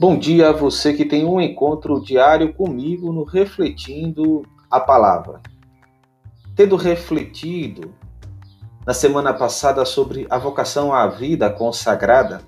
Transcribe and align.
Bom 0.00 0.16
dia 0.16 0.50
a 0.50 0.52
você 0.52 0.94
que 0.94 1.04
tem 1.04 1.24
um 1.24 1.40
encontro 1.40 2.00
diário 2.00 2.54
comigo 2.54 3.12
no 3.12 3.24
Refletindo 3.24 4.46
a 4.70 4.78
Palavra. 4.78 5.40
Tendo 6.54 6.76
refletido 6.76 7.92
na 8.86 8.94
semana 8.94 9.34
passada 9.34 9.84
sobre 9.84 10.24
a 10.30 10.38
vocação 10.38 10.94
à 10.94 11.08
vida 11.08 11.50
consagrada, 11.50 12.42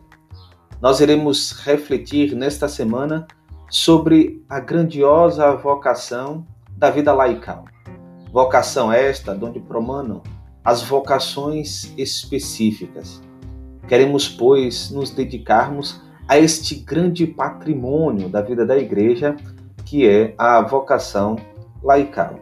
nós 0.81 1.01
iremos 1.01 1.51
refletir 1.65 2.37
nesta 2.37 2.69
semana 2.69 3.27
sobre 3.69 4.45
a 4.49 4.61
grandiosa 4.61 5.51
vocação 5.57 6.47
da 6.71 6.89
vida 6.89 7.13
laical. 7.13 7.65
Vocação 8.33 8.93
esta 8.93 9.33
onde 9.33 9.59
promanam 9.59 10.23
as 10.65 10.83
vocações 10.83 11.93
específicas. 11.99 13.21
Queremos, 13.89 14.29
pois, 14.29 14.89
nos 14.93 15.11
dedicarmos 15.11 16.01
a 16.31 16.39
este 16.39 16.77
grande 16.77 17.27
patrimônio 17.27 18.29
da 18.29 18.41
vida 18.41 18.65
da 18.65 18.79
igreja, 18.79 19.35
que 19.85 20.07
é 20.07 20.33
a 20.39 20.61
vocação 20.61 21.35
laical. 21.83 22.39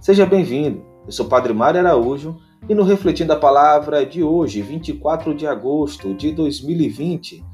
Seja 0.00 0.24
bem-vindo. 0.24 0.84
Eu 1.04 1.10
sou 1.10 1.26
o 1.26 1.28
Padre 1.28 1.52
Mário 1.52 1.80
Araújo 1.80 2.36
e 2.68 2.76
no 2.76 2.84
Refletindo 2.84 3.32
a 3.32 3.36
Palavra 3.36 4.06
de 4.06 4.22
hoje, 4.22 4.62
24 4.62 5.34
de 5.34 5.48
agosto 5.48 6.14
de 6.14 6.30
2020, 6.30 7.44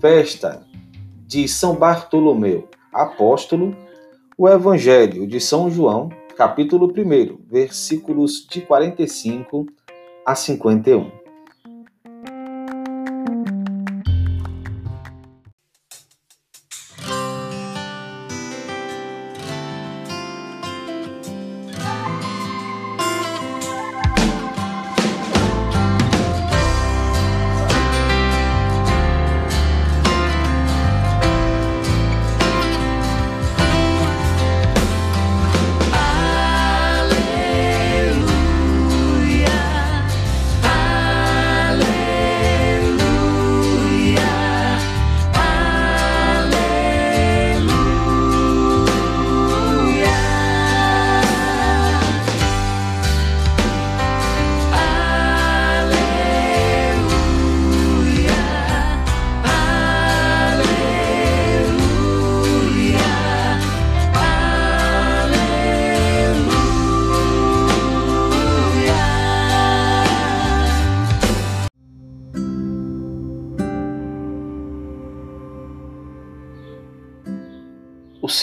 festa 0.00 0.66
de 1.24 1.46
São 1.46 1.76
Bartolomeu, 1.76 2.68
apóstolo, 2.92 3.72
o 4.36 4.48
Evangelho 4.48 5.28
de 5.28 5.38
São 5.38 5.70
João, 5.70 6.08
capítulo 6.36 6.88
1, 6.88 7.38
versículos 7.48 8.44
de 8.50 8.62
45 8.62 9.66
a 10.26 10.34
51. 10.34 11.23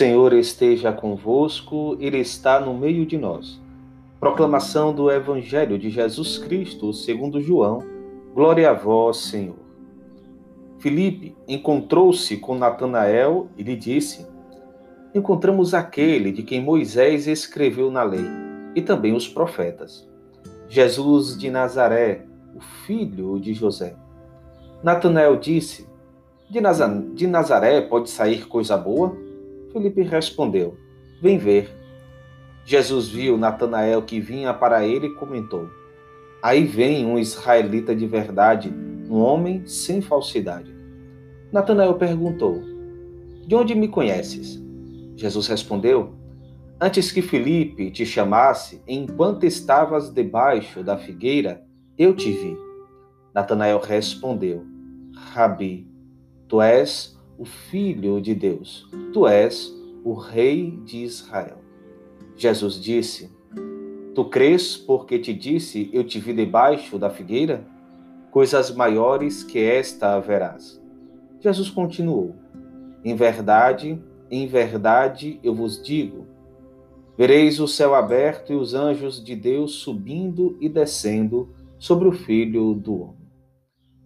Senhor 0.01 0.33
esteja 0.33 0.91
convosco, 0.91 1.95
Ele 1.99 2.17
está 2.17 2.59
no 2.59 2.73
meio 2.73 3.05
de 3.05 3.19
nós. 3.19 3.61
Proclamação 4.19 4.91
do 4.91 5.11
Evangelho 5.11 5.77
de 5.77 5.91
Jesus 5.91 6.39
Cristo, 6.39 6.91
segundo 6.91 7.39
João. 7.39 7.83
Glória 8.33 8.71
a 8.71 8.73
vós, 8.73 9.17
Senhor. 9.17 9.59
Filipe 10.79 11.35
encontrou-se 11.47 12.35
com 12.37 12.57
Natanael 12.57 13.47
e 13.55 13.61
lhe 13.61 13.75
disse: 13.75 14.25
Encontramos 15.13 15.75
aquele 15.75 16.31
de 16.31 16.41
quem 16.41 16.63
Moisés 16.63 17.27
escreveu 17.27 17.91
na 17.91 18.01
lei 18.01 18.25
e 18.73 18.81
também 18.81 19.13
os 19.13 19.27
profetas, 19.27 20.09
Jesus 20.67 21.37
de 21.37 21.51
Nazaré, 21.51 22.25
o 22.55 22.59
filho 22.59 23.39
de 23.39 23.53
José. 23.53 23.95
Natanael 24.81 25.35
disse: 25.37 25.87
De, 26.49 27.27
Nazaré 27.27 27.81
pode 27.81 28.09
sair 28.09 28.47
coisa 28.47 28.75
boa? 28.75 29.29
Felipe 29.71 30.01
respondeu: 30.01 30.77
Vem 31.21 31.37
ver. 31.37 31.69
Jesus 32.65 33.09
viu 33.09 33.37
Natanael 33.37 34.01
que 34.01 34.19
vinha 34.19 34.53
para 34.53 34.85
ele 34.85 35.07
e 35.07 35.15
comentou: 35.15 35.69
Aí 36.41 36.63
vem 36.63 37.05
um 37.05 37.17
israelita 37.17 37.95
de 37.95 38.05
verdade, 38.05 38.73
um 39.09 39.19
homem 39.19 39.65
sem 39.65 40.01
falsidade. 40.01 40.73
Natanael 41.51 41.95
perguntou: 41.95 42.61
De 43.45 43.55
onde 43.55 43.75
me 43.75 43.87
conheces? 43.87 44.61
Jesus 45.15 45.47
respondeu: 45.47 46.13
Antes 46.79 47.11
que 47.11 47.21
Felipe 47.21 47.91
te 47.91 48.05
chamasse, 48.05 48.81
enquanto 48.87 49.45
estavas 49.45 50.09
debaixo 50.09 50.83
da 50.83 50.97
figueira, 50.97 51.63
eu 51.97 52.15
te 52.15 52.31
vi. 52.31 52.57
Natanael 53.33 53.79
respondeu: 53.79 54.65
Rabi, 55.13 55.87
tu 56.47 56.61
és 56.61 57.17
o 57.41 57.45
Filho 57.45 58.21
de 58.21 58.35
Deus. 58.35 58.87
Tu 59.11 59.27
és 59.27 59.73
o 60.03 60.13
Rei 60.13 60.79
de 60.85 61.03
Israel. 61.03 61.57
Jesus 62.37 62.75
disse: 62.75 63.31
Tu 64.13 64.25
crês 64.25 64.77
porque 64.77 65.17
te 65.17 65.33
disse, 65.33 65.89
eu 65.91 66.03
te 66.03 66.19
vi 66.19 66.33
debaixo 66.33 66.99
da 66.99 67.09
figueira? 67.09 67.65
Coisas 68.29 68.69
maiores 68.69 69.43
que 69.43 69.57
esta 69.57 70.13
haverás. 70.13 70.79
Jesus 71.39 71.71
continuou: 71.71 72.35
Em 73.03 73.15
verdade, 73.15 73.99
em 74.29 74.45
verdade 74.45 75.39
eu 75.43 75.55
vos 75.55 75.81
digo: 75.81 76.27
vereis 77.17 77.59
o 77.59 77.67
céu 77.67 77.95
aberto 77.95 78.53
e 78.53 78.55
os 78.55 78.75
anjos 78.75 79.21
de 79.23 79.35
Deus 79.35 79.71
subindo 79.71 80.55
e 80.61 80.69
descendo 80.69 81.49
sobre 81.79 82.07
o 82.07 82.11
Filho 82.11 82.75
do 82.75 83.01
Homem. 83.01 83.31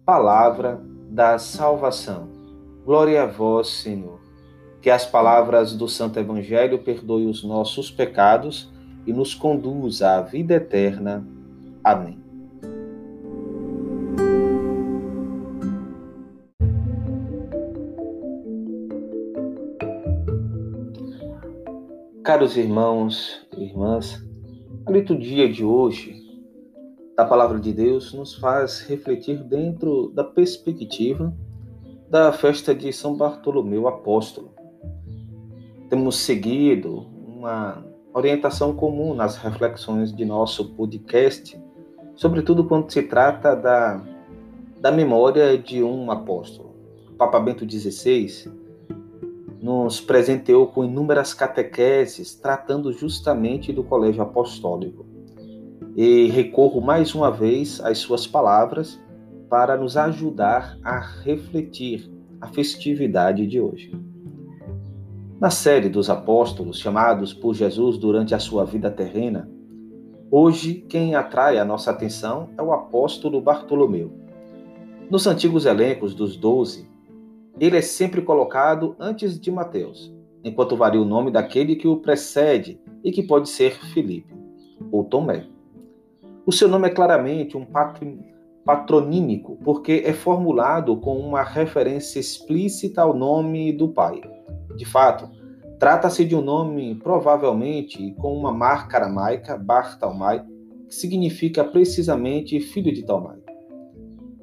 Palavra 0.06 0.80
da 1.10 1.38
salvação. 1.38 2.35
Glória 2.86 3.24
a 3.24 3.26
vós, 3.26 3.66
Senhor. 3.66 4.20
Que 4.80 4.90
as 4.90 5.04
palavras 5.04 5.76
do 5.76 5.88
Santo 5.88 6.20
Evangelho 6.20 6.78
perdoem 6.78 7.28
os 7.28 7.42
nossos 7.42 7.90
pecados 7.90 8.72
e 9.04 9.12
nos 9.12 9.34
conduza 9.34 10.10
à 10.10 10.20
vida 10.20 10.54
eterna. 10.54 11.26
Amém. 11.82 12.16
Caros 22.22 22.56
irmãos 22.56 23.44
e 23.56 23.64
irmãs, 23.64 24.24
a 24.86 24.92
liturgia 24.92 25.52
de 25.52 25.64
hoje 25.64 26.14
da 27.16 27.24
Palavra 27.24 27.58
de 27.58 27.72
Deus 27.72 28.12
nos 28.12 28.36
faz 28.36 28.82
refletir 28.82 29.42
dentro 29.42 30.12
da 30.14 30.22
perspectiva 30.22 31.36
da 32.08 32.32
festa 32.32 32.74
de 32.74 32.92
São 32.92 33.16
Bartolomeu 33.16 33.88
Apóstolo. 33.88 34.54
Temos 35.90 36.16
seguido 36.16 37.06
uma 37.26 37.84
orientação 38.14 38.74
comum 38.74 39.14
nas 39.14 39.36
reflexões 39.36 40.14
de 40.14 40.24
nosso 40.24 40.72
podcast, 40.74 41.60
sobretudo 42.14 42.64
quando 42.64 42.90
se 42.90 43.02
trata 43.02 43.54
da, 43.54 44.02
da 44.80 44.92
memória 44.92 45.58
de 45.58 45.82
um 45.82 46.10
apóstolo. 46.10 46.74
O 47.10 47.14
Papa 47.14 47.40
Bento 47.40 47.68
XVI 47.68 48.52
nos 49.60 50.00
presenteou 50.00 50.68
com 50.68 50.84
inúmeras 50.84 51.34
catequeses 51.34 52.34
tratando 52.34 52.92
justamente 52.92 53.72
do 53.72 53.82
colégio 53.82 54.22
apostólico. 54.22 55.04
E 55.96 56.26
recorro 56.28 56.80
mais 56.80 57.14
uma 57.14 57.30
vez 57.30 57.80
às 57.80 57.98
suas 57.98 58.26
palavras 58.26 59.00
para 59.48 59.76
nos 59.76 59.96
ajudar 59.96 60.78
a 60.82 60.98
refletir 60.98 62.10
a 62.40 62.48
festividade 62.48 63.46
de 63.46 63.60
hoje. 63.60 63.92
Na 65.40 65.50
série 65.50 65.88
dos 65.88 66.08
apóstolos 66.08 66.78
chamados 66.78 67.32
por 67.34 67.54
Jesus 67.54 67.98
durante 67.98 68.34
a 68.34 68.38
sua 68.38 68.64
vida 68.64 68.90
terrena, 68.90 69.48
hoje 70.30 70.84
quem 70.88 71.14
atrai 71.14 71.58
a 71.58 71.64
nossa 71.64 71.90
atenção 71.90 72.50
é 72.56 72.62
o 72.62 72.72
apóstolo 72.72 73.40
Bartolomeu. 73.40 74.10
Nos 75.10 75.26
antigos 75.26 75.66
elencos 75.66 76.14
dos 76.14 76.36
doze, 76.36 76.88
ele 77.60 77.76
é 77.76 77.82
sempre 77.82 78.22
colocado 78.22 78.96
antes 78.98 79.38
de 79.38 79.50
Mateus, 79.50 80.12
enquanto 80.42 80.76
varia 80.76 81.00
o 81.00 81.04
nome 81.04 81.30
daquele 81.30 81.76
que 81.76 81.86
o 81.86 81.98
precede 81.98 82.80
e 83.04 83.12
que 83.12 83.22
pode 83.22 83.48
ser 83.48 83.78
Filipe 83.92 84.34
ou 84.90 85.04
Tomé. 85.04 85.46
O 86.44 86.52
seu 86.52 86.68
nome 86.68 86.88
é 86.88 86.90
claramente 86.90 87.56
um 87.56 87.64
patrimônio 87.64 88.35
patronímico, 88.66 89.56
porque 89.62 90.02
é 90.04 90.12
formulado 90.12 90.96
com 90.96 91.16
uma 91.16 91.44
referência 91.44 92.18
explícita 92.18 93.00
ao 93.00 93.14
nome 93.14 93.72
do 93.72 93.88
pai. 93.88 94.20
De 94.76 94.84
fato, 94.84 95.30
trata-se 95.78 96.24
de 96.24 96.34
um 96.34 96.42
nome 96.42 96.96
provavelmente 96.96 98.12
com 98.18 98.36
uma 98.36 98.52
marca 98.52 98.96
aramaica, 98.96 99.56
Bartalmai, 99.56 100.44
que 100.88 100.94
significa 100.94 101.62
precisamente 101.62 102.58
filho 102.58 102.92
de 102.92 103.04
Talmai. 103.04 103.38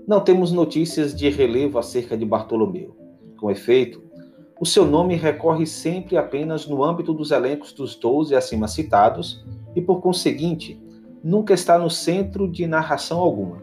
Não 0.08 0.22
temos 0.22 0.54
notícias 0.54 1.14
de 1.14 1.30
relevo 1.30 1.78
acerca 1.78 2.18
de 2.18 2.26
Bartolomeu. 2.26 2.96
Com 3.38 3.52
efeito, 3.52 4.02
o 4.60 4.66
seu 4.66 4.86
nome 4.86 5.16
recorre 5.16 5.66
sempre 5.66 6.16
apenas 6.16 6.66
no 6.66 6.82
âmbito 6.82 7.14
dos 7.14 7.32
elencos 7.32 7.74
dos 7.74 7.96
doze 7.96 8.36
acima 8.36 8.70
citados 8.70 9.46
e, 9.76 9.82
por 9.82 10.02
conseguinte, 10.02 10.82
nunca 11.22 11.54
está 11.54 11.78
no 11.78 11.90
centro 11.90 12.50
de 12.50 12.66
narração 12.68 13.20
alguma. 13.20 13.63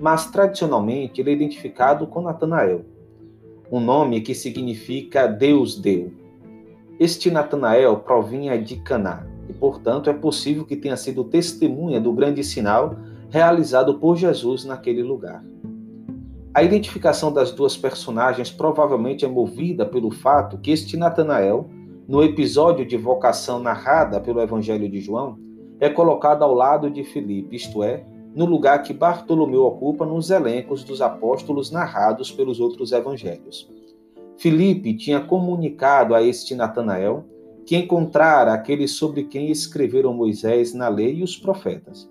Mas, 0.00 0.30
tradicionalmente, 0.30 1.20
ele 1.20 1.30
é 1.30 1.34
identificado 1.34 2.06
com 2.06 2.22
Natanael, 2.22 2.86
um 3.70 3.78
nome 3.78 4.22
que 4.22 4.34
significa 4.34 5.26
Deus 5.26 5.78
deu. 5.78 6.10
Este 6.98 7.30
Natanael 7.30 7.98
provinha 7.98 8.60
de 8.60 8.76
Caná 8.76 9.26
e, 9.48 9.52
portanto, 9.52 10.08
é 10.08 10.12
possível 10.12 10.64
que 10.64 10.76
tenha 10.76 10.96
sido 10.96 11.22
testemunha 11.24 12.00
do 12.00 12.12
grande 12.12 12.42
sinal 12.42 12.96
realizado 13.28 13.98
por 13.98 14.16
Jesus 14.16 14.64
naquele 14.64 15.02
lugar. 15.02 15.44
A 16.52 16.62
identificação 16.62 17.32
das 17.32 17.52
duas 17.52 17.76
personagens 17.76 18.50
provavelmente 18.50 19.24
é 19.24 19.28
movida 19.28 19.86
pelo 19.86 20.10
fato 20.10 20.58
que 20.58 20.72
este 20.72 20.96
Natanael, 20.96 21.68
no 22.08 22.24
episódio 22.24 22.84
de 22.84 22.96
vocação 22.96 23.60
narrada 23.60 24.18
pelo 24.18 24.40
Evangelho 24.40 24.88
de 24.88 25.00
João, 25.00 25.38
é 25.78 25.88
colocado 25.88 26.42
ao 26.42 26.52
lado 26.52 26.90
de 26.90 27.04
Filipe, 27.04 27.54
isto 27.54 27.84
é, 27.84 28.04
no 28.34 28.44
lugar 28.44 28.82
que 28.82 28.92
Bartolomeu 28.92 29.64
ocupa 29.64 30.06
nos 30.06 30.30
elencos 30.30 30.84
dos 30.84 31.00
apóstolos 31.00 31.70
narrados 31.70 32.30
pelos 32.30 32.60
outros 32.60 32.92
evangelhos. 32.92 33.68
Filipe 34.36 34.94
tinha 34.94 35.20
comunicado 35.20 36.14
a 36.14 36.22
este 36.22 36.54
Natanael 36.54 37.24
que 37.66 37.76
encontrara 37.76 38.52
aquele 38.52 38.88
sobre 38.88 39.24
quem 39.24 39.50
escreveram 39.50 40.14
Moisés 40.14 40.72
na 40.72 40.88
lei 40.88 41.16
e 41.16 41.22
os 41.22 41.36
profetas. 41.36 42.10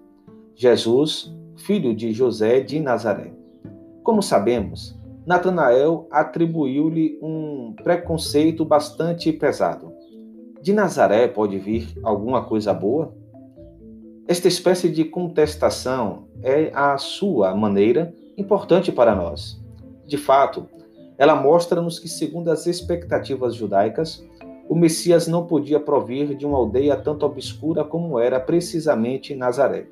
Jesus, 0.55 1.33
filho 1.55 1.95
de 1.95 2.13
José 2.13 2.61
de 2.61 2.79
Nazaré. 2.79 3.33
Como 4.03 4.21
sabemos, 4.21 4.97
Natanael 5.25 6.07
atribuiu-lhe 6.11 7.19
um 7.21 7.73
preconceito 7.83 8.63
bastante 8.63 9.31
pesado. 9.31 9.91
De 10.61 10.73
Nazaré 10.73 11.27
pode 11.27 11.57
vir 11.57 11.87
alguma 12.03 12.43
coisa 12.43 12.73
boa? 12.73 13.13
Esta 14.29 14.47
espécie 14.47 14.89
de 14.89 15.05
contestação 15.05 16.27
é, 16.43 16.69
à 16.75 16.95
sua 16.99 17.55
maneira, 17.55 18.13
importante 18.37 18.91
para 18.91 19.15
nós. 19.15 19.59
De 20.05 20.17
fato, 20.17 20.69
ela 21.17 21.35
mostra-nos 21.35 21.97
que, 21.97 22.07
segundo 22.07 22.51
as 22.51 22.67
expectativas 22.67 23.55
judaicas, 23.55 24.23
o 24.69 24.75
Messias 24.75 25.27
não 25.27 25.47
podia 25.47 25.79
provir 25.79 26.35
de 26.35 26.45
uma 26.45 26.59
aldeia 26.59 26.95
tanto 26.95 27.25
obscura 27.25 27.83
como 27.83 28.19
era 28.19 28.39
precisamente 28.39 29.33
Nazaré. 29.33 29.87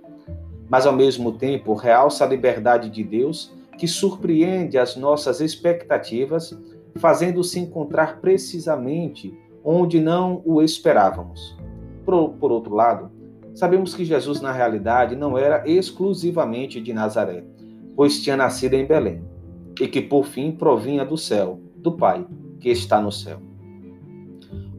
Mas, 0.70 0.86
ao 0.86 0.94
mesmo 0.94 1.32
tempo, 1.32 1.74
realça 1.74 2.24
a 2.24 2.28
liberdade 2.28 2.92
de 2.92 3.04
Deus 3.04 3.52
que 3.76 3.88
surpreende 3.88 4.78
as 4.78 4.96
nossas 4.96 5.42
expectativas, 5.42 6.56
fazendo-se 6.98 7.60
encontrar 7.60 8.22
precisamente 8.22 9.36
onde 9.66 10.00
não 10.00 10.44
o 10.46 10.62
esperávamos. 10.62 11.58
Por, 12.06 12.34
por, 12.34 12.52
outro 12.52 12.76
lado, 12.76 13.17
sabemos 13.58 13.96
que 13.96 14.06
Jesus, 14.06 14.40
na 14.40 14.52
realidade, 14.52 15.16
não 15.16 15.38
era 15.38 15.64
exclusivamente 15.68 16.80
de 16.80 16.94
Nazaré, 16.94 17.44
pois 17.96 18.22
tinha 18.22 18.38
nascido 18.38 18.76
em 18.76 18.86
Belém, 18.86 19.24
e 19.82 19.88
que 19.88 20.02
por 20.02 20.26
fim 20.26 20.52
provinha 20.52 21.04
do 21.04 21.18
céu, 21.18 21.60
do 21.78 21.92
Pai, 21.92 22.26
que 22.60 22.70
está 22.70 23.02
no 23.02 23.12
céu. 23.12 23.42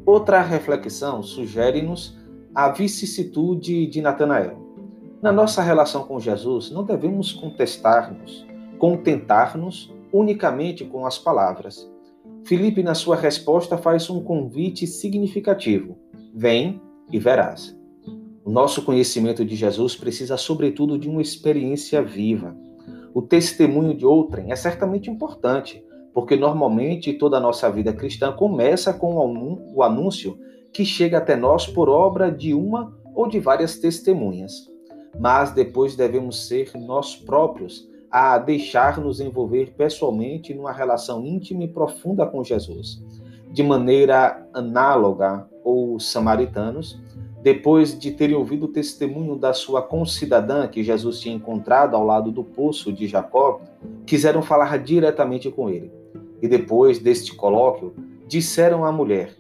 Outra 0.07 0.41
reflexão 0.41 1.23
sugere-nos 1.23 2.17
a 2.55 2.69
vicissitude 2.69 3.87
de 3.87 4.01
Natanael. 4.01 4.57
Na 5.21 5.33
nossa 5.33 5.61
relação 5.61 6.05
com 6.05 6.21
Jesus, 6.21 6.71
não 6.71 6.85
devemos 6.85 7.33
contestar-nos 7.33 8.47
contentar-nos 8.79 9.93
unicamente 10.13 10.85
com 10.85 11.05
as 11.05 11.19
palavras. 11.19 11.91
Filipe, 12.45 12.83
na 12.83 12.95
sua 12.95 13.17
resposta, 13.17 13.77
faz 13.77 14.09
um 14.09 14.23
convite 14.23 14.87
significativo: 14.87 15.99
Vem 16.35 16.81
e 17.11 17.19
verás. 17.19 17.78
O 18.49 18.51
nosso 18.51 18.81
conhecimento 18.81 19.45
de 19.45 19.55
Jesus 19.55 19.95
precisa, 19.95 20.39
sobretudo, 20.39 20.99
de 20.99 21.07
uma 21.07 21.21
experiência 21.21 22.01
viva. 22.01 22.57
O 23.13 23.21
testemunho 23.21 23.95
de 23.95 24.07
outrem 24.07 24.51
é 24.51 24.57
certamente 24.57 25.11
importante, 25.11 25.85
porque 26.15 26.35
normalmente 26.35 27.13
toda 27.13 27.37
a 27.37 27.41
nossa 27.41 27.71
vida 27.71 27.93
cristã 27.93 28.33
começa 28.33 28.91
com 28.95 29.17
o 29.75 29.83
anúncio 29.83 30.39
que 30.73 30.83
chega 30.83 31.19
até 31.19 31.37
nós 31.37 31.67
por 31.67 31.91
obra 31.91 32.33
de 32.33 32.55
uma 32.55 32.97
ou 33.15 33.29
de 33.29 33.39
várias 33.39 33.77
testemunhas. 33.77 34.67
Mas 35.21 35.53
depois 35.53 35.95
devemos 35.95 36.47
ser 36.49 36.71
nós 36.75 37.15
próprios 37.15 37.87
a 38.11 38.39
deixar-nos 38.39 39.21
envolver 39.21 39.75
pessoalmente 39.77 40.55
numa 40.55 40.73
relação 40.73 41.23
íntima 41.23 41.65
e 41.65 41.69
profunda 41.69 42.25
com 42.25 42.43
Jesus. 42.43 42.99
De 43.53 43.63
maneira 43.63 44.49
análoga 44.55 45.47
aos 45.63 46.11
samaritanos, 46.11 46.99
depois 47.43 47.99
de 47.99 48.11
terem 48.11 48.35
ouvido 48.35 48.67
o 48.67 48.73
testemunho 48.73 49.37
da 49.37 49.53
sua 49.53 49.81
concidadã 49.81 50.67
que 50.67 50.83
Jesus 50.83 51.21
tinha 51.21 51.35
encontrado 51.35 51.95
ao 51.95 52.05
lado 52.05 52.33
do 52.33 52.43
poço 52.43 52.93
de 52.93 53.07
Jacó, 53.07 53.61
quiseram 54.05 54.43
falar 54.43 54.79
diretamente 54.79 55.51
com 55.51 55.71
ele. 55.71 55.93
E 56.43 56.49
depois 56.49 56.99
deste 56.99 57.35
colóquio, 57.35 57.95
disseram 58.27 58.85
à 58.85 58.91
mulher: 58.91 59.37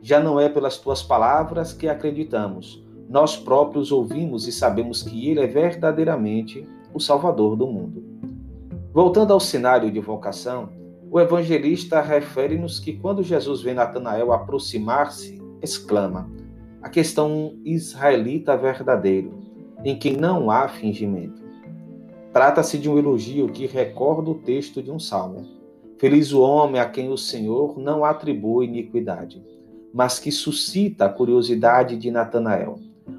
Já 0.00 0.20
não 0.20 0.38
é 0.38 0.48
pelas 0.48 0.78
tuas 0.78 1.02
palavras 1.02 1.72
que 1.72 1.88
acreditamos, 1.88 2.84
nós 3.08 3.36
próprios 3.36 3.90
ouvimos 3.90 4.46
e 4.46 4.52
sabemos 4.52 5.02
que 5.02 5.28
ele 5.28 5.40
é 5.40 5.46
verdadeiramente 5.46 6.66
o 6.94 7.00
Salvador 7.00 7.56
do 7.56 7.66
mundo. 7.66 8.04
Voltando 8.92 9.32
ao 9.32 9.40
cenário 9.40 9.90
de 9.90 10.00
vocação, 10.00 10.68
o 11.10 11.18
evangelista 11.18 12.00
refere-nos 12.00 12.78
que 12.78 12.92
quando 12.92 13.22
Jesus 13.22 13.62
vê 13.62 13.74
Natanael 13.74 14.32
aproximar-se, 14.32 15.42
exclama: 15.60 16.30
a 16.82 16.88
questão 16.88 17.54
israelita 17.64 18.56
verdadeiro, 18.56 19.32
em 19.84 19.98
que 19.98 20.10
não 20.10 20.50
há 20.50 20.68
fingimento. 20.68 21.42
Trata-se 22.32 22.78
de 22.78 22.88
um 22.88 22.98
elogio 22.98 23.48
que 23.48 23.66
recorda 23.66 24.30
o 24.30 24.34
texto 24.34 24.82
de 24.82 24.90
um 24.90 24.98
salmo. 24.98 25.46
Feliz 25.98 26.32
o 26.32 26.40
homem 26.40 26.80
a 26.80 26.88
quem 26.88 27.10
o 27.10 27.18
Senhor 27.18 27.78
não 27.78 28.04
atribui 28.04 28.66
iniquidade, 28.66 29.44
mas 29.92 30.18
que 30.18 30.30
suscita 30.30 31.06
a 31.06 31.08
curiosidade 31.08 31.96
de 31.96 32.10
Natanael, 32.10 32.78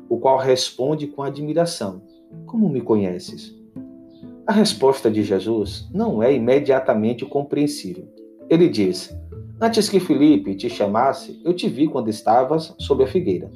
o 0.10 0.18
qual 0.18 0.38
responde 0.38 1.08
com 1.08 1.22
admiração: 1.22 2.02
Como 2.46 2.70
me 2.70 2.82
conheces? 2.82 3.56
A 4.48 4.54
resposta 4.54 5.12
de 5.12 5.24
Jesus 5.24 5.88
não 5.94 6.24
é 6.24 6.34
imediatamente 6.34 7.26
compreensível. 7.26 8.08
Ele 8.50 8.68
diz: 8.68 9.16
Antes 9.64 9.88
que 9.88 10.00
Felipe 10.00 10.56
te 10.56 10.68
chamasse, 10.68 11.40
eu 11.46 11.54
te 11.54 11.70
vi 11.70 11.88
quando 11.88 12.10
estavas 12.10 12.74
sob 12.80 13.04
a 13.04 13.08
figueira. 13.08 13.52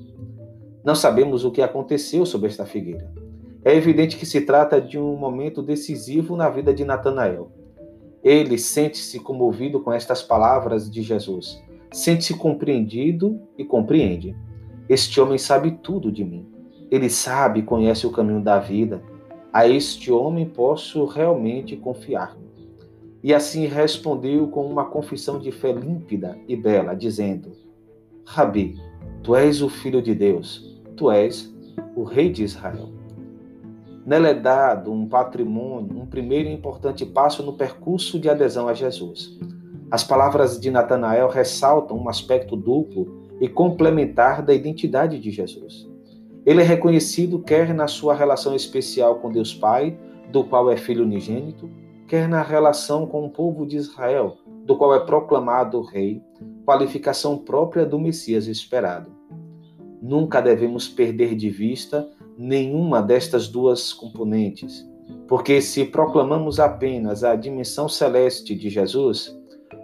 Não 0.84 0.94
sabemos 0.94 1.44
o 1.44 1.50
que 1.50 1.64
aconteceu 1.64 2.28
sob 2.28 2.46
esta 2.46 2.64
figueira. 2.64 3.12
É 3.64 3.76
evidente 3.76 4.16
que 4.16 4.26
se 4.26 4.42
trata 4.42 4.80
de 4.80 5.00
um 5.00 5.16
momento 5.16 5.64
decisivo 5.64 6.36
na 6.36 6.48
vida 6.48 6.72
de 6.72 6.86
Natanael. 6.86 7.52
Ele 8.24 8.56
sente-se 8.60 9.20
comovido 9.20 9.82
com 9.82 9.92
estas 9.92 10.22
palavras 10.22 10.92
de 10.92 11.02
Jesus. 11.02 11.60
Sente-se 11.92 12.36
compreendido 12.36 13.42
e 13.58 13.66
compreende. 13.66 14.36
Este 14.88 15.20
homem 15.20 15.40
sabe 15.40 15.72
tudo 15.82 16.12
de 16.12 16.24
mim. 16.24 16.46
Ele 16.92 17.10
sabe 17.10 17.62
e 17.62 17.64
conhece 17.64 18.06
o 18.06 18.12
caminho 18.12 18.44
da 18.44 18.60
vida 18.60 19.02
a 19.56 19.66
este 19.70 20.12
homem 20.12 20.46
posso 20.46 21.06
realmente 21.06 21.78
confiar. 21.78 22.36
E 23.26 23.34
assim 23.34 23.66
respondeu 23.66 24.48
com 24.50 24.68
uma 24.68 24.86
confissão 24.86 25.40
de 25.40 25.52
fé 25.52 25.72
límpida 25.72 26.38
e 26.48 26.56
bela, 26.56 26.94
dizendo: 26.94 27.54
Rabi, 28.24 28.80
tu 29.24 29.36
és 29.36 29.64
o 29.64 29.68
filho 29.68 30.00
de 30.00 30.14
Deus, 30.14 30.80
tu 30.96 31.10
és 31.10 31.52
o 31.96 32.04
rei 32.04 32.32
de 32.32 32.44
Israel. 32.44 32.92
Nela 34.06 34.28
é 34.28 34.34
dado 34.36 34.92
um 34.92 35.10
patrimônio, 35.10 36.00
um 36.00 36.06
primeiro 36.06 36.50
importante 36.50 37.04
passo 37.04 37.42
no 37.42 37.54
percurso 37.54 38.20
de 38.20 38.30
adesão 38.30 38.68
a 38.68 38.76
Jesus. 38.76 39.40
As 39.90 40.04
palavras 40.04 40.60
de 40.60 40.70
Natanael 40.70 41.28
ressaltam 41.28 41.98
um 41.98 42.08
aspecto 42.08 42.56
duplo 42.56 43.24
e 43.42 43.50
complementar 43.50 44.44
da 44.44 44.54
identidade 44.54 45.18
de 45.18 45.32
Jesus. 45.32 45.90
Ele 46.46 46.62
é 46.62 46.64
reconhecido 46.64 47.40
quer 47.40 47.74
na 47.74 47.88
sua 47.88 48.14
relação 48.14 48.56
especial 48.56 49.16
com 49.16 49.32
Deus 49.32 49.52
Pai, 49.52 49.98
do 50.32 50.44
qual 50.44 50.70
é 50.70 50.78
filho 50.78 51.04
unigênito, 51.04 51.68
quer 52.08 52.28
na 52.28 52.42
relação 52.42 53.08
com 53.08 53.26
o 53.26 53.30
povo 53.30 53.66
de 53.66 53.78
Israel, 53.78 54.38
do 54.66 54.76
qual 54.76 54.94
é 54.94 55.00
proclamado 55.00 55.82
rei, 55.82 56.22
qualificação 56.66 57.38
própria 57.38 57.86
do 57.86 58.00
Messias 58.00 58.48
esperado. 58.48 59.12
Nunca 60.02 60.42
devemos 60.42 60.88
perder 60.88 61.36
de 61.36 61.50
vista 61.50 62.08
nenhuma 62.38 63.02
destas 63.02 63.48
duas 63.48 63.94
componentes. 63.94 64.88
Porque 65.28 65.62
se 65.62 65.86
proclamamos 65.86 66.60
apenas 66.60 67.24
a 67.24 67.36
dimensão 67.36 67.88
celeste 67.88 68.56
de 68.56 68.70
Jesus, 68.70 69.36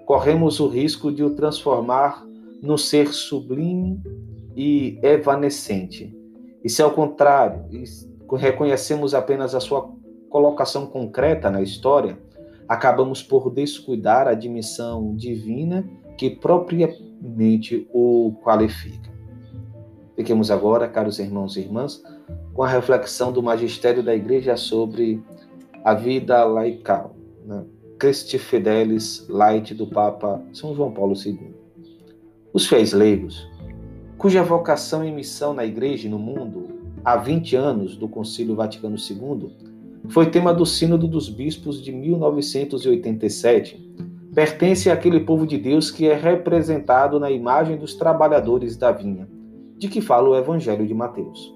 corremos 0.05 0.59
o 0.59 0.67
risco 0.67 1.11
de 1.11 1.23
o 1.23 1.35
transformar 1.35 2.25
no 2.61 2.77
ser 2.77 3.11
sublime 3.13 3.99
e 4.55 4.99
evanescente. 5.01 6.15
E 6.63 6.69
se 6.69 6.81
ao 6.81 6.91
contrário, 6.91 7.65
reconhecemos 8.37 9.15
apenas 9.15 9.55
a 9.55 9.59
sua 9.59 9.89
colocação 10.31 10.87
concreta 10.87 11.51
na 11.51 11.61
história, 11.61 12.17
acabamos 12.67 13.21
por 13.21 13.51
descuidar 13.51 14.27
a 14.27 14.33
dimensão 14.33 15.13
divina 15.13 15.87
que 16.17 16.29
propriamente 16.29 17.87
o 17.93 18.33
qualifica. 18.41 19.11
Fiquemos 20.15 20.49
agora, 20.49 20.87
caros 20.87 21.19
irmãos 21.19 21.57
e 21.57 21.59
irmãs, 21.59 22.01
com 22.53 22.63
a 22.63 22.67
reflexão 22.67 23.31
do 23.31 23.43
magistério 23.43 24.01
da 24.01 24.15
Igreja 24.15 24.55
sobre 24.55 25.21
a 25.83 25.93
vida 25.93 26.43
laical, 26.45 27.15
né? 27.45 27.65
Christi 27.99 28.39
Fidelis 28.39 29.27
Light 29.29 29.75
do 29.75 29.85
Papa 29.85 30.41
São 30.53 30.73
João 30.73 30.91
Paulo 30.91 31.13
II. 31.13 31.53
Os 32.53 32.65
fiéis 32.65 32.93
leigos, 32.93 33.47
cuja 34.17 34.43
vocação 34.43 35.03
e 35.03 35.11
missão 35.11 35.53
na 35.53 35.65
Igreja 35.65 36.07
e 36.07 36.09
no 36.09 36.17
mundo 36.17 36.69
há 37.03 37.17
20 37.17 37.55
anos 37.55 37.97
do 37.97 38.07
Concílio 38.07 38.55
Vaticano 38.55 38.95
II, 38.95 39.70
foi 40.09 40.29
tema 40.29 40.53
do 40.53 40.65
Sínodo 40.65 41.07
dos 41.07 41.29
Bispos 41.29 41.81
de 41.81 41.91
1987, 41.91 43.79
pertence 44.33 44.89
àquele 44.89 45.19
povo 45.21 45.45
de 45.45 45.57
Deus 45.57 45.91
que 45.91 46.07
é 46.07 46.15
representado 46.15 47.19
na 47.19 47.29
imagem 47.29 47.77
dos 47.77 47.93
trabalhadores 47.95 48.75
da 48.75 48.91
vinha, 48.91 49.29
de 49.77 49.87
que 49.87 50.01
fala 50.01 50.29
o 50.29 50.35
Evangelho 50.35 50.85
de 50.85 50.93
Mateus. 50.93 51.55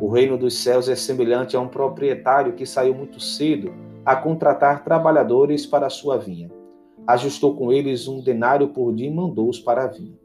O 0.00 0.08
reino 0.08 0.36
dos 0.36 0.54
céus 0.54 0.88
é 0.88 0.96
semelhante 0.96 1.56
a 1.56 1.60
um 1.60 1.68
proprietário 1.68 2.54
que 2.54 2.66
saiu 2.66 2.94
muito 2.94 3.20
cedo 3.20 3.72
a 4.04 4.16
contratar 4.16 4.84
trabalhadores 4.84 5.64
para 5.64 5.86
a 5.86 5.90
sua 5.90 6.18
vinha. 6.18 6.50
Ajustou 7.06 7.54
com 7.54 7.72
eles 7.72 8.08
um 8.08 8.20
denário 8.20 8.68
por 8.68 8.94
dia 8.94 9.06
e 9.06 9.14
mandou-os 9.14 9.60
para 9.60 9.84
a 9.84 9.86
vinha. 9.86 10.18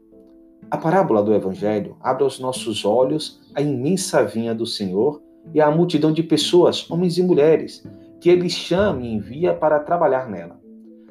A 0.70 0.76
parábola 0.76 1.22
do 1.22 1.32
Evangelho 1.32 1.96
abre 2.00 2.24
aos 2.24 2.38
nossos 2.38 2.84
olhos 2.84 3.40
a 3.54 3.60
imensa 3.60 4.24
vinha 4.24 4.54
do 4.54 4.66
Senhor 4.66 5.22
e 5.54 5.60
a 5.60 5.70
multidão 5.70 6.12
de 6.12 6.22
pessoas, 6.22 6.88
homens 6.90 7.18
e 7.18 7.22
mulheres, 7.22 7.86
que 8.20 8.28
ele 8.28 8.48
chama 8.48 9.02
e 9.02 9.12
envia 9.12 9.54
para 9.54 9.80
trabalhar 9.80 10.28
nela. 10.28 10.60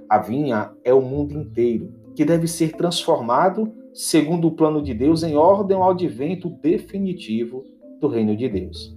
A 0.09 0.17
vinha 0.17 0.71
é 0.83 0.93
o 0.93 1.01
mundo 1.01 1.33
inteiro, 1.33 1.93
que 2.15 2.25
deve 2.25 2.47
ser 2.47 2.71
transformado, 2.73 3.71
segundo 3.93 4.47
o 4.47 4.51
plano 4.51 4.81
de 4.81 4.93
Deus, 4.93 5.23
em 5.23 5.35
ordem 5.35 5.77
ao 5.77 5.91
advento 5.91 6.49
definitivo 6.49 7.63
do 7.99 8.07
reino 8.07 8.35
de 8.35 8.47
Deus. 8.47 8.95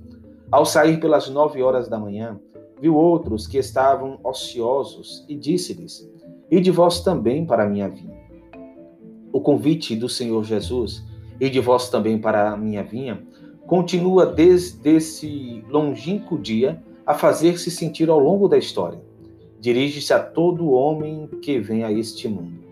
Ao 0.50 0.64
sair 0.64 1.00
pelas 1.00 1.28
nove 1.28 1.62
horas 1.62 1.88
da 1.88 1.98
manhã, 1.98 2.38
viu 2.80 2.96
outros 2.96 3.46
que 3.46 3.58
estavam 3.58 4.18
ociosos 4.22 5.24
e 5.28 5.34
disse-lhes: 5.34 6.10
E 6.50 6.60
de 6.60 6.70
vós 6.70 7.00
também 7.00 7.46
para 7.46 7.64
a 7.64 7.68
minha 7.68 7.88
vinha. 7.88 8.20
O 9.32 9.40
convite 9.40 9.96
do 9.96 10.08
Senhor 10.08 10.44
Jesus, 10.44 11.04
e 11.40 11.48
de 11.48 11.58
vós 11.60 11.88
também 11.88 12.18
para 12.18 12.52
a 12.52 12.56
minha 12.56 12.82
vinha, 12.82 13.22
continua 13.66 14.26
desde 14.26 14.90
esse 14.90 15.64
longínquo 15.68 16.38
dia 16.38 16.82
a 17.06 17.14
fazer-se 17.14 17.70
sentir 17.70 18.08
ao 18.10 18.18
longo 18.18 18.48
da 18.48 18.58
história. 18.58 19.00
Dirige-se 19.60 20.12
a 20.12 20.18
todo 20.18 20.72
homem 20.72 21.28
que 21.40 21.58
vem 21.58 21.84
a 21.84 21.92
este 21.92 22.28
mundo. 22.28 22.62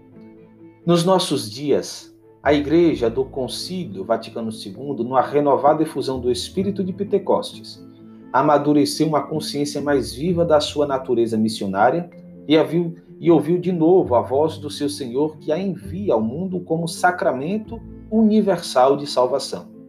Nos 0.84 1.04
nossos 1.04 1.50
dias, 1.50 2.14
a 2.42 2.52
Igreja 2.52 3.08
do 3.08 3.24
Concílio 3.24 4.04
Vaticano 4.04 4.50
II, 4.50 5.04
numa 5.04 5.20
renovada 5.20 5.82
efusão 5.82 6.18
do 6.18 6.30
espírito 6.30 6.82
de 6.82 6.92
Pentecostes, 6.92 7.84
amadureceu 8.32 9.06
uma 9.06 9.22
consciência 9.22 9.80
mais 9.80 10.12
viva 10.12 10.44
da 10.44 10.60
sua 10.60 10.86
natureza 10.86 11.36
missionária 11.36 12.10
e, 12.48 12.60
viu, 12.64 12.96
e 13.18 13.30
ouviu 13.30 13.58
de 13.58 13.72
novo 13.72 14.14
a 14.14 14.22
voz 14.22 14.58
do 14.58 14.70
seu 14.70 14.88
Senhor 14.88 15.36
que 15.38 15.52
a 15.52 15.58
envia 15.58 16.14
ao 16.14 16.20
mundo 16.20 16.60
como 16.60 16.88
sacramento 16.88 17.80
universal 18.10 18.96
de 18.96 19.06
salvação 19.06 19.79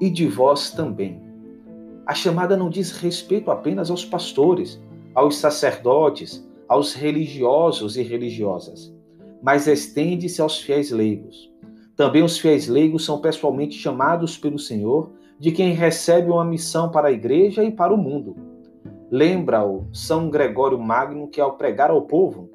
e 0.00 0.10
de 0.10 0.26
vós 0.26 0.70
também. 0.70 1.22
A 2.06 2.14
chamada 2.14 2.56
não 2.56 2.70
diz 2.70 2.92
respeito 2.92 3.50
apenas 3.50 3.90
aos 3.90 4.04
pastores, 4.04 4.80
aos 5.14 5.36
sacerdotes, 5.36 6.48
aos 6.68 6.94
religiosos 6.94 7.96
e 7.96 8.02
religiosas, 8.02 8.94
mas 9.42 9.66
estende-se 9.66 10.40
aos 10.40 10.58
fiéis 10.58 10.90
leigos. 10.90 11.52
Também 11.96 12.22
os 12.22 12.38
fiéis 12.38 12.68
leigos 12.68 13.04
são 13.04 13.20
pessoalmente 13.20 13.76
chamados 13.76 14.38
pelo 14.38 14.58
Senhor, 14.58 15.10
de 15.38 15.52
quem 15.52 15.72
recebe 15.72 16.30
uma 16.30 16.44
missão 16.44 16.90
para 16.90 17.08
a 17.08 17.12
igreja 17.12 17.64
e 17.64 17.70
para 17.70 17.92
o 17.92 17.96
mundo. 17.96 18.36
Lembra-o 19.10 19.86
São 19.92 20.30
Gregório 20.30 20.78
Magno 20.78 21.28
que, 21.28 21.40
ao 21.40 21.56
pregar 21.56 21.90
ao 21.90 22.02
povo, 22.02 22.50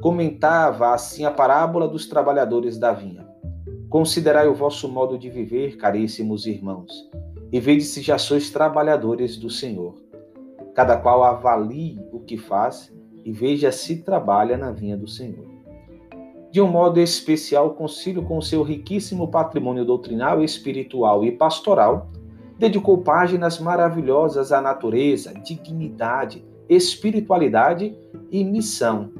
comentava 0.00 0.94
assim 0.94 1.24
a 1.24 1.30
parábola 1.30 1.88
dos 1.88 2.06
trabalhadores 2.06 2.78
da 2.78 2.92
vinha. 2.92 3.27
Considerai 3.88 4.46
o 4.46 4.54
vosso 4.54 4.86
modo 4.86 5.16
de 5.16 5.30
viver, 5.30 5.78
caríssimos 5.78 6.46
irmãos, 6.46 7.08
e 7.50 7.58
vede 7.58 7.84
se 7.84 8.02
já 8.02 8.18
sois 8.18 8.50
trabalhadores 8.50 9.38
do 9.38 9.48
Senhor. 9.48 9.94
Cada 10.74 10.94
qual 10.98 11.24
avalie 11.24 11.98
o 12.12 12.20
que 12.20 12.36
faz 12.36 12.94
e 13.24 13.32
veja 13.32 13.72
se 13.72 14.02
trabalha 14.02 14.58
na 14.58 14.70
vinha 14.70 14.94
do 14.94 15.08
Senhor. 15.08 15.46
De 16.50 16.60
um 16.60 16.68
modo 16.68 17.00
especial, 17.00 17.68
o 17.68 17.74
concílio, 17.74 18.22
com 18.22 18.42
seu 18.42 18.62
riquíssimo 18.62 19.28
patrimônio 19.28 19.86
doutrinal, 19.86 20.44
espiritual 20.44 21.24
e 21.24 21.32
pastoral, 21.32 22.10
dedicou 22.58 22.98
páginas 22.98 23.58
maravilhosas 23.58 24.52
à 24.52 24.60
natureza, 24.60 25.32
dignidade, 25.32 26.44
espiritualidade 26.68 27.96
e 28.30 28.44
missão, 28.44 29.12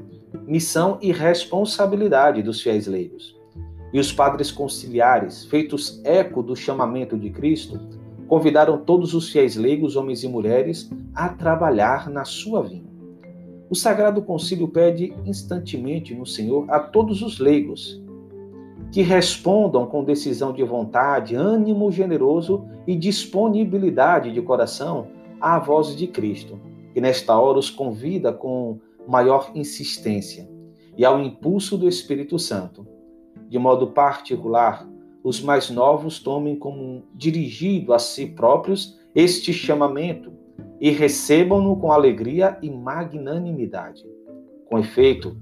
missão 0.45 0.99
e 1.01 1.11
responsabilidade 1.11 2.43
dos 2.43 2.61
fiéis 2.61 2.85
leigos 2.85 3.38
e 3.91 3.99
os 3.99 4.11
padres 4.11 4.51
conciliares, 4.51 5.45
feitos 5.45 5.99
eco 6.03 6.43
do 6.43 6.55
chamamento 6.55 7.17
de 7.17 7.29
Cristo, 7.29 7.79
convidaram 8.27 8.77
todos 8.77 9.13
os 9.13 9.31
fiéis 9.31 9.55
leigos, 9.55 9.95
homens 9.95 10.23
e 10.23 10.27
mulheres, 10.27 10.89
a 11.15 11.29
trabalhar 11.29 12.09
na 12.09 12.25
sua 12.25 12.61
vinha. 12.61 12.89
O 13.69 13.75
Sagrado 13.75 14.21
Concílio 14.21 14.67
pede 14.67 15.13
instantemente 15.25 16.13
no 16.13 16.25
Senhor 16.25 16.69
a 16.69 16.79
todos 16.79 17.21
os 17.21 17.39
leigos 17.39 18.01
que 18.91 19.01
respondam 19.01 19.85
com 19.85 20.03
decisão 20.03 20.51
de 20.51 20.63
vontade, 20.63 21.35
ânimo 21.35 21.91
generoso 21.91 22.65
e 22.87 22.95
disponibilidade 22.95 24.31
de 24.31 24.41
coração 24.41 25.07
à 25.39 25.59
voz 25.59 25.95
de 25.95 26.07
Cristo, 26.07 26.59
que 26.93 26.99
nesta 26.99 27.37
hora 27.37 27.59
os 27.59 27.69
convida 27.69 28.33
com 28.33 28.79
maior 29.07 29.51
insistência 29.53 30.49
e 30.97 31.05
ao 31.05 31.21
impulso 31.21 31.77
do 31.77 31.87
Espírito 31.87 32.39
Santo 32.39 32.85
de 33.47 33.57
modo 33.57 33.87
particular, 33.87 34.87
os 35.23 35.41
mais 35.41 35.69
novos 35.69 36.19
tomem 36.19 36.55
como 36.55 37.03
dirigido 37.13 37.93
a 37.93 37.99
si 37.99 38.27
próprios 38.27 38.97
este 39.13 39.51
chamamento 39.51 40.31
e 40.79 40.91
recebam-no 40.91 41.75
com 41.77 41.91
alegria 41.91 42.57
e 42.61 42.69
magnanimidade. 42.69 44.05
Com 44.65 44.79
efeito, 44.79 45.35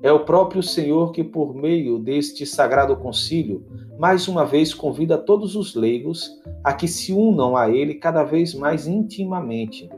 é 0.00 0.12
o 0.12 0.24
próprio 0.24 0.62
Senhor 0.62 1.10
que, 1.10 1.24
por 1.24 1.54
meio 1.54 1.98
deste 1.98 2.46
sagrado 2.46 2.96
concílio, 2.96 3.66
mais 3.98 4.28
uma 4.28 4.44
vez 4.44 4.72
convida 4.72 5.18
todos 5.18 5.56
os 5.56 5.74
leigos 5.74 6.30
a 6.62 6.72
que 6.72 6.86
se 6.86 7.12
unam 7.12 7.56
a 7.56 7.68
Ele 7.68 7.94
cada 7.94 8.22
vez 8.22 8.54
mais 8.54 8.86
intimamente 8.86 9.90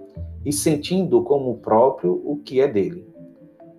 e 0.44 0.52
sentindo 0.52 1.22
como 1.22 1.58
próprio 1.58 2.20
o 2.24 2.38
que 2.38 2.60
é 2.60 2.66
dele. 2.66 3.09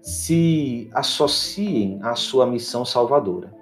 Se 0.02 0.90
associem 0.94 2.00
à 2.02 2.16
sua 2.16 2.46
missão 2.46 2.84
salvadora. 2.84 3.54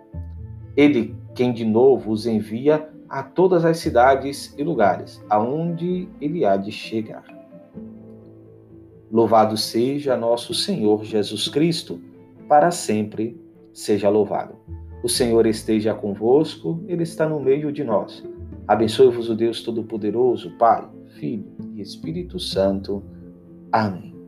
Ele, 0.76 1.16
quem 1.36 1.52
de 1.52 1.66
novo 1.66 2.12
os 2.12 2.26
envia 2.26 2.90
a 3.10 3.24
todas 3.24 3.66
as 3.66 3.78
cidades 3.78 4.54
e 4.58 4.64
lugares, 4.64 5.22
aonde 5.30 6.08
ele 6.22 6.46
há 6.46 6.56
de 6.56 6.72
chegar. 6.72 7.24
Louvado 9.12 9.58
seja 9.58 10.16
nosso 10.16 10.54
Senhor 10.54 11.04
Jesus 11.04 11.48
Cristo, 11.48 12.00
para 12.48 12.70
sempre 12.70 13.40
seja 13.74 14.10
louvado. 14.10 14.56
O 15.02 15.08
Senhor 15.08 15.46
esteja 15.46 15.94
convosco, 15.94 16.84
Ele 16.88 17.04
está 17.04 17.28
no 17.28 17.40
meio 17.40 17.72
de 17.72 17.84
nós. 17.84 18.24
Abençoe-vos 18.68 19.30
o 19.30 19.36
Deus 19.36 19.64
Todo-Poderoso, 19.64 20.52
Pai, 20.58 20.88
Filho 21.18 21.46
e 21.74 21.82
Espírito 21.82 22.38
Santo. 22.38 23.02
Amém. 23.72 24.19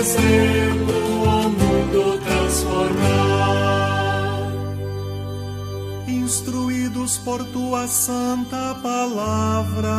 Exemplo, 0.00 1.50
mundo 1.50 2.18
transformar. 2.24 3.20
instruídos 6.08 7.18
por 7.18 7.44
tua 7.46 7.86
santa 7.86 8.74
palavra, 8.82 9.90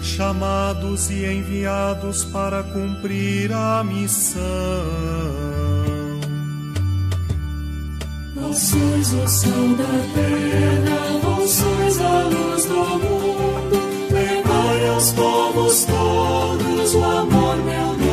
chamados 0.00 1.10
e 1.10 1.26
enviados 1.26 2.24
para 2.24 2.62
cumprir 2.62 3.52
a 3.52 3.84
missão. 3.84 4.42
Vós 8.34 8.56
sois 8.56 9.12
o 9.12 9.28
sal 9.28 9.68
da 9.76 9.94
terra, 10.14 11.18
vós 11.22 11.50
sois 11.50 12.00
a 12.00 12.22
luz 12.22 12.64
do 12.64 12.84
mundo. 13.04 13.78
Levai 14.10 14.88
aos 14.88 15.12
povos 15.12 15.84
todos 15.84 16.94
o 16.94 17.04
amor, 17.04 17.56
meu 17.56 17.96
dom 17.96 18.07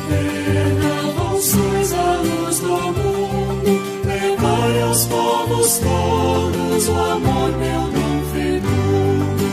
sal 0.00 0.08
da 0.08 0.08
terra, 0.08 1.12
vós 1.16 1.44
sois 1.44 1.92
a 1.92 2.16
luz 2.16 2.58
do 2.60 2.68
mundo. 2.68 3.72
Levai 4.04 4.82
aos 4.82 5.06
povos 5.06 5.78
todos 5.78 6.88
o 6.88 6.92
amor, 6.92 7.50
meu 7.58 7.82
dom 7.90 8.22
fecundo. 8.32 9.48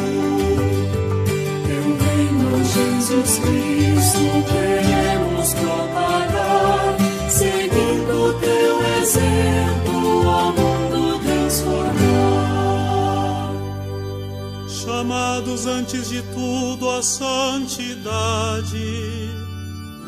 Teu 1.68 1.84
reino, 2.06 2.50
Jesus 2.64 3.40
Cristo, 3.40 4.26
queremos 4.48 5.54
propagar, 5.54 6.98
seguindo 7.30 8.34
teu 8.40 8.76
exemplo, 9.02 9.98
o 10.22 10.52
mundo 10.52 11.20
transformar. 11.20 11.98
chamados 14.70 15.66
antes 15.66 16.10
de 16.10 16.22
tudo 16.34 16.90
à 16.90 17.04
santidade, 17.04 18.78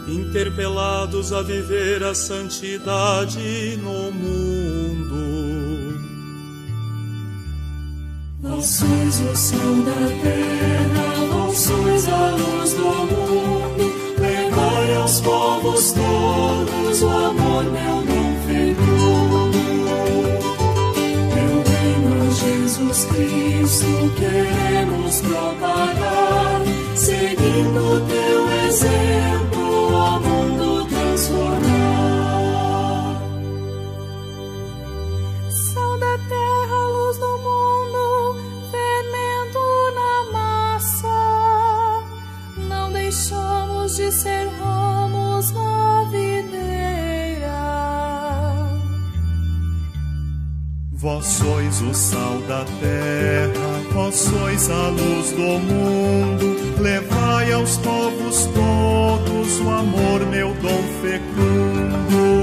interpelados 0.10 1.32
a 1.32 1.42
viver 1.42 2.04
a 2.04 2.14
santidade 2.14 3.78
no 3.82 4.12
mundo. 4.12 5.40
Vós 8.42 8.66
sois 8.66 9.20
o 9.22 9.36
sal 9.36 9.76
da 9.86 10.08
terra, 10.22 11.28
vós 11.32 11.58
sois 11.58 12.08
a 12.08 12.32
luz 12.32 12.74
do 12.74 12.84
mundo. 12.84 13.94
Levai 14.20 14.96
aos 14.96 15.22
povos 15.22 15.94
todos 15.94 17.02
o 17.02 17.08
amor, 17.08 17.64
meu 17.64 18.04
dom 18.04 18.36
fecundo. 18.48 19.60
Teu 21.34 21.54
reino, 21.72 22.32
Jesus 22.32 23.06
Cristo, 23.06 24.14
queremos 24.18 24.59
amor, 59.72 60.26
meu 60.28 60.54
dom 60.56 60.84
fecundo. 61.02 62.40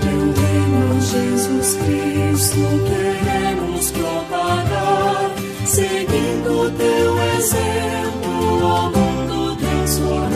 Teu 0.00 0.32
reino, 0.42 1.00
Jesus 1.00 1.74
Cristo, 1.74 2.60
queremos 2.88 3.90
propagar, 3.90 5.30
seguindo 5.66 6.70
teu 6.76 7.18
exemplo, 7.38 8.32
o 8.64 8.90
mundo 8.90 9.56
transformar. 9.56 10.30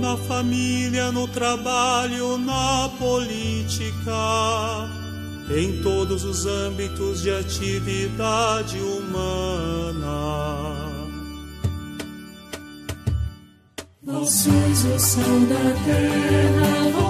Na 0.00 0.16
família, 0.16 1.12
no 1.12 1.26
trabalho, 1.28 2.38
na 2.38 2.88
política, 2.98 4.12
em 5.50 5.80
todos 5.82 6.24
os 6.24 6.46
âmbitos 6.46 7.22
de 7.22 7.30
atividade 7.30 8.78
humana. 8.78 10.67
Sois 14.24 14.84
o 14.84 14.98
sal 14.98 15.40
da 15.48 15.74
terra, 15.84 17.07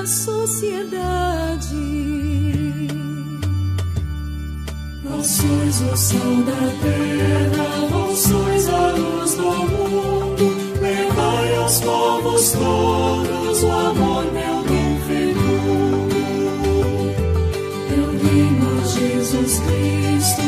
na 0.00 0.06
sociedade. 0.06 1.76
Vós 5.04 5.26
sois 5.26 5.80
o 5.82 5.96
sal 5.96 6.36
da 6.46 6.62
terra, 6.82 7.86
vós 7.90 8.18
sois 8.18 8.68
a 8.68 8.92
luz 8.92 9.34
do 9.34 9.42
mundo. 9.42 10.56
Levai 10.80 11.56
aos 11.56 11.80
povos 11.80 12.52
todos 12.52 13.62
o 13.62 13.70
amor, 13.70 14.24
meu 14.32 14.62
dom 14.64 15.00
fecundo. 15.06 16.20
Teu 17.88 18.08
reino, 18.22 18.70
Jesus 18.86 19.60
Cristo, 19.60 20.42